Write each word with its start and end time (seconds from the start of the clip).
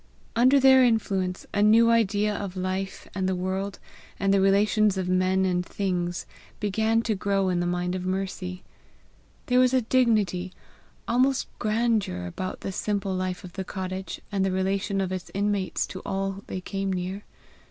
Under 0.35 0.59
their 0.59 0.83
influence 0.83 1.45
a 1.53 1.61
new 1.61 1.91
idea 1.91 2.33
of 2.35 2.57
life, 2.57 3.07
and 3.13 3.29
the 3.29 3.35
world, 3.35 3.77
and 4.19 4.33
the 4.33 4.41
relations 4.41 4.97
of 4.97 5.07
men 5.07 5.45
and 5.45 5.63
things, 5.63 6.25
began 6.59 7.03
to 7.03 7.13
grow 7.13 7.49
in 7.49 7.59
the 7.59 7.67
mind 7.67 7.93
of 7.93 8.03
Mercy. 8.03 8.63
There 9.45 9.59
was 9.59 9.75
a 9.75 9.83
dignity, 9.83 10.53
almost 11.07 11.49
grandeur, 11.59 12.25
about 12.25 12.61
the 12.61 12.71
simple 12.71 13.13
life 13.13 13.43
of 13.43 13.53
the 13.53 13.63
cottage, 13.63 14.19
and 14.31 14.43
the 14.43 14.51
relation 14.51 15.01
of 15.01 15.11
its 15.11 15.29
inmates 15.35 15.85
to 15.85 16.01
all 16.03 16.43
they 16.47 16.61
came 16.61 16.91
near. 16.91 17.23